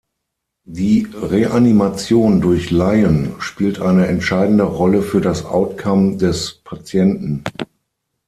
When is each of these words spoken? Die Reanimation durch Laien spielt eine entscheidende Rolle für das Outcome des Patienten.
Die 0.65 1.07
Reanimation 1.13 2.41
durch 2.41 2.71
Laien 2.71 3.35
spielt 3.39 3.79
eine 3.79 4.07
entscheidende 4.07 4.63
Rolle 4.63 5.03
für 5.03 5.21
das 5.21 5.45
Outcome 5.45 6.17
des 6.17 6.59
Patienten. 6.63 7.43